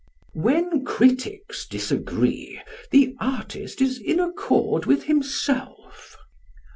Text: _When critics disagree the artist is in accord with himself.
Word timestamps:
_When 0.35 0.83
critics 0.83 1.67
disagree 1.67 2.59
the 2.89 3.15
artist 3.19 3.83
is 3.83 3.99
in 3.99 4.19
accord 4.19 4.87
with 4.87 5.03
himself. 5.03 6.17